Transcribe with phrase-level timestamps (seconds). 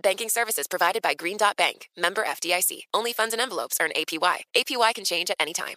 [0.00, 2.80] Banking services provided by Green Dot Bank, member FDIC.
[2.92, 4.42] Only funds and envelopes earn APY.
[4.54, 5.76] APY can change at any time.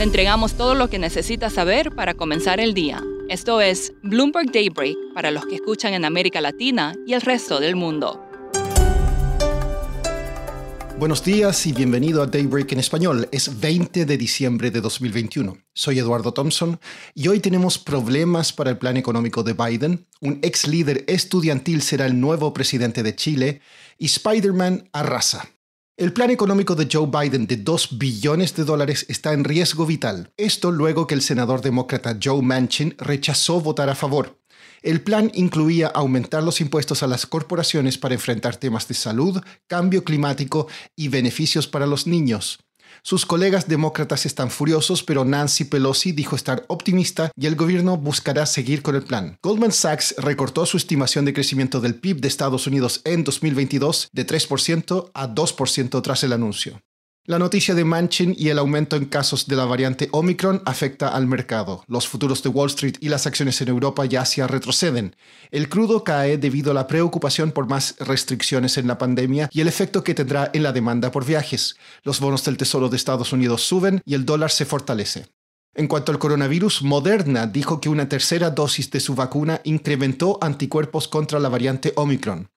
[0.00, 3.04] Le entregamos todo lo que necesita saber para comenzar el día.
[3.28, 7.76] Esto es Bloomberg Daybreak para los que escuchan en América Latina y el resto del
[7.76, 8.18] mundo.
[10.98, 13.28] Buenos días y bienvenido a Daybreak en español.
[13.30, 15.58] Es 20 de diciembre de 2021.
[15.74, 16.80] Soy Eduardo Thompson
[17.14, 22.06] y hoy tenemos problemas para el plan económico de Biden, un ex líder estudiantil será
[22.06, 23.60] el nuevo presidente de Chile
[23.98, 25.50] y Spider-Man arrasa.
[26.00, 30.32] El plan económico de Joe Biden de 2 billones de dólares está en riesgo vital.
[30.38, 34.40] Esto luego que el senador demócrata Joe Manchin rechazó votar a favor.
[34.80, 40.02] El plan incluía aumentar los impuestos a las corporaciones para enfrentar temas de salud, cambio
[40.02, 42.60] climático y beneficios para los niños.
[43.02, 48.46] Sus colegas demócratas están furiosos, pero Nancy Pelosi dijo estar optimista y el gobierno buscará
[48.46, 49.36] seguir con el plan.
[49.42, 54.26] Goldman Sachs recortó su estimación de crecimiento del PIB de Estados Unidos en 2022 de
[54.26, 56.80] 3% a 2% tras el anuncio.
[57.26, 61.26] La noticia de Manchin y el aumento en casos de la variante Omicron afecta al
[61.26, 61.84] mercado.
[61.86, 65.14] Los futuros de Wall Street y las acciones en Europa ya se retroceden.
[65.50, 69.68] El crudo cae debido a la preocupación por más restricciones en la pandemia y el
[69.68, 71.76] efecto que tendrá en la demanda por viajes.
[72.04, 75.26] Los bonos del Tesoro de Estados Unidos suben y el dólar se fortalece.
[75.74, 81.06] En cuanto al coronavirus, Moderna dijo que una tercera dosis de su vacuna incrementó anticuerpos
[81.06, 82.48] contra la variante Omicron.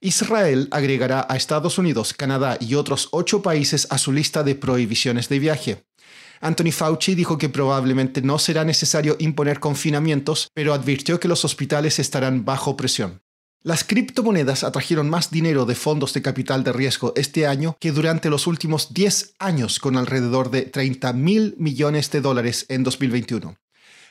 [0.00, 5.28] Israel agregará a Estados Unidos, Canadá y otros ocho países a su lista de prohibiciones
[5.28, 5.84] de viaje.
[6.40, 11.98] Anthony Fauci dijo que probablemente no será necesario imponer confinamientos, pero advirtió que los hospitales
[11.98, 13.22] estarán bajo presión.
[13.62, 18.30] Las criptomonedas atrajeron más dinero de fondos de capital de riesgo este año que durante
[18.30, 23.56] los últimos 10 años, con alrededor de 30 mil millones de dólares en 2021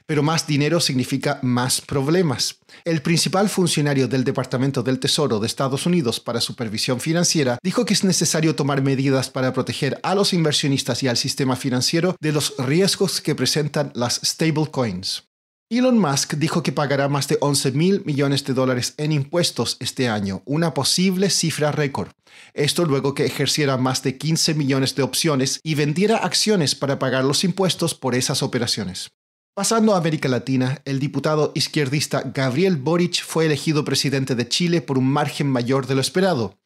[0.05, 2.59] pero más dinero significa más problemas.
[2.83, 7.93] El principal funcionario del Departamento del Tesoro de Estados Unidos para Supervisión Financiera dijo que
[7.93, 12.55] es necesario tomar medidas para proteger a los inversionistas y al sistema financiero de los
[12.57, 15.23] riesgos que presentan las stablecoins.
[15.67, 20.07] Elon Musk dijo que pagará más de 11 mil millones de dólares en impuestos este
[20.07, 22.11] año, una posible cifra récord.
[22.53, 27.23] Esto luego que ejerciera más de 15 millones de opciones y vendiera acciones para pagar
[27.23, 29.09] los impuestos por esas operaciones.
[29.55, 34.97] Pasando a América Latina, el diputado izquierdista Gabriel Boric fue elegido presidente de Chile por
[34.97, 36.57] un margen mayor de lo esperado.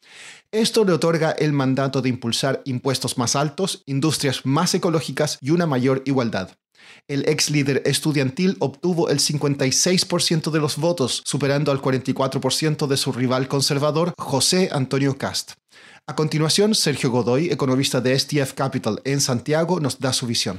[0.50, 5.66] Esto le otorga el mandato de impulsar impuestos más altos, industrias más ecológicas y una
[5.66, 6.50] mayor igualdad.
[7.06, 13.12] El ex líder estudiantil obtuvo el 56% de los votos, superando al 44% de su
[13.12, 15.52] rival conservador, José Antonio Cast.
[16.08, 20.58] A continuación, Sergio Godoy, economista de STF Capital en Santiago, nos da su visión.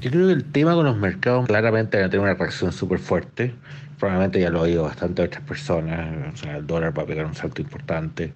[0.00, 2.98] Yo creo que el tema con los mercados claramente va a tener una reacción súper
[2.98, 3.52] fuerte.
[3.98, 6.42] Probablemente ya lo ha oído bastante otras personas.
[6.42, 8.32] El dólar va a pegar un salto importante,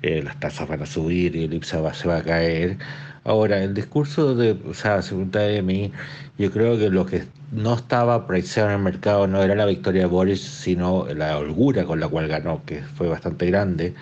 [0.00, 2.78] eh, las tasas van a subir y el IPSA se va a caer.
[3.24, 5.30] Ahora, el discurso de, o sea, según
[5.64, 5.92] mí,
[6.38, 10.02] yo creo que lo que no estaba precisado en el mercado no era la victoria
[10.02, 13.94] de Boris, sino la holgura con la cual ganó, que fue bastante grande.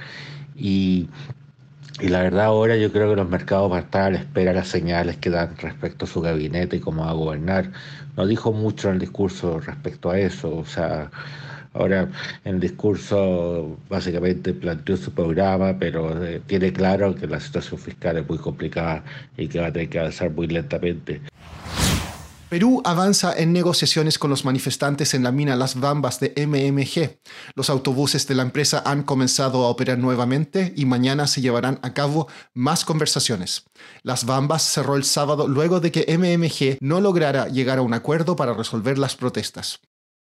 [0.55, 1.09] Y
[2.01, 4.53] y la verdad ahora yo creo que los mercados van a estar a la espera
[4.53, 7.71] de las señales que dan respecto a su gabinete y cómo va a gobernar.
[8.17, 10.57] No dijo mucho en el discurso respecto a eso.
[10.57, 11.11] O sea,
[11.75, 12.09] ahora
[12.45, 18.17] en el discurso básicamente planteó su programa, pero eh, tiene claro que la situación fiscal
[18.19, 19.05] es muy complicada
[19.37, 21.21] y que va a tener que avanzar muy lentamente.
[22.51, 27.21] Perú avanza en negociaciones con los manifestantes en la mina Las Bambas de MMG.
[27.55, 31.95] Los autobuses de la empresa han comenzado a operar nuevamente y mañana se llevarán a
[31.95, 33.67] cabo más conversaciones.
[34.03, 38.35] Las Bambas cerró el sábado luego de que MMG no lograra llegar a un acuerdo
[38.35, 39.81] para resolver las protestas.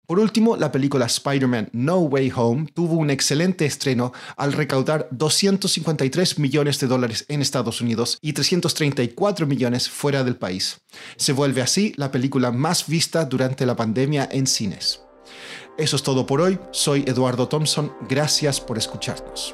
[0.10, 6.40] Por último, la película Spider-Man No Way Home tuvo un excelente estreno al recaudar 253
[6.40, 10.82] millones de dólares en Estados Unidos y 334 millones fuera del país.
[11.16, 15.02] Se vuelve así la película más vista durante la pandemia en cines.
[15.78, 16.58] Eso es todo por hoy.
[16.72, 17.94] Soy Eduardo Thompson.
[18.10, 19.54] Gracias por escucharnos.